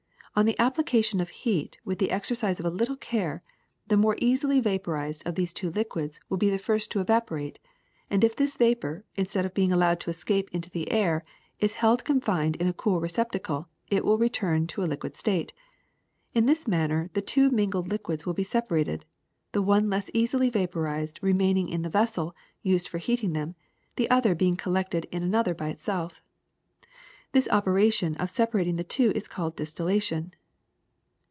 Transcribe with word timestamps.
On 0.33 0.45
the 0.45 0.57
application 0.59 1.19
of 1.19 1.27
heat, 1.29 1.77
with 1.83 1.99
the 1.99 2.09
ex 2.09 2.31
ercise 2.31 2.57
of 2.61 2.65
a 2.65 2.69
little 2.69 2.95
care, 2.95 3.43
the 3.87 3.97
more 3.97 4.15
easily 4.21 4.61
vaporized 4.61 5.27
of 5.27 5.35
the 5.35 5.45
two 5.45 5.69
liquids 5.69 6.21
will 6.29 6.37
be 6.37 6.49
the 6.49 6.57
first 6.57 6.89
to 6.91 7.01
evaporate; 7.01 7.59
and 8.09 8.23
if 8.23 8.37
this 8.37 8.55
vapor, 8.55 9.03
instead 9.17 9.45
of 9.45 9.53
being 9.53 9.73
allowed 9.73 9.99
to 9.99 10.09
escape 10.09 10.49
into 10.53 10.69
the 10.69 10.89
air, 10.89 11.21
is 11.59 11.73
held 11.73 12.05
confined 12.05 12.55
in 12.55 12.67
a 12.67 12.73
cool 12.73 13.01
receptacle, 13.01 13.67
it 13.89 14.05
will 14.05 14.17
return 14.17 14.67
to 14.67 14.79
the 14.79 14.87
liquid 14.87 15.17
state. 15.17 15.51
In 16.33 16.45
this 16.45 16.65
manner 16.65 17.09
the 17.13 17.21
two 17.21 17.49
mingled 17.51 17.89
liquids 17.89 18.25
will 18.25 18.33
be 18.33 18.41
separated, 18.43 19.03
the 19.51 19.61
one 19.61 19.89
less 19.89 20.09
easily 20.13 20.49
vaporized 20.49 21.19
remaining 21.21 21.67
in 21.67 21.81
the 21.81 21.89
vessel 21.89 22.33
used 22.63 22.87
for 22.87 22.99
heating 22.99 23.33
them, 23.33 23.55
the 23.97 24.09
other 24.09 24.33
being 24.33 24.55
collected 24.55 25.07
in 25.11 25.23
another 25.23 25.53
by 25.53 25.67
itself. 25.67 26.21
This 27.33 27.47
operation 27.49 28.15
of 28.17 28.29
separating 28.29 28.75
the 28.75 28.83
two 28.83 29.11
is 29.15 29.29
called 29.29 29.55
dis 29.55 29.73
tillation. 29.73 30.33